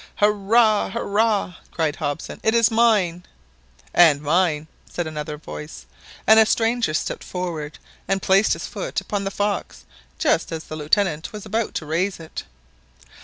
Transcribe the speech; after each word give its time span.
"Hurrah! 0.15 0.89
hurrah!" 0.89 1.53
cried 1.75 1.97
Hobson, 1.97 2.39
"it 2.41 2.55
is 2.55 2.71
mine!" 2.71 3.23
"And 3.93 4.19
mine!" 4.19 4.65
said 4.91 5.05
another 5.05 5.37
voice, 5.37 5.85
and 6.25 6.39
a 6.39 6.45
stranger 6.47 6.95
stept 6.95 7.23
forward 7.23 7.77
and 8.07 8.19
placed 8.19 8.53
his 8.53 8.65
foot 8.65 8.99
upon 8.99 9.25
the 9.25 9.29
fox 9.29 9.85
just 10.17 10.51
as 10.51 10.63
the 10.63 10.75
Lieutenant 10.75 11.31
was 11.31 11.45
about 11.45 11.75
to 11.75 11.85
raise 11.85 12.19
it. 12.19 12.45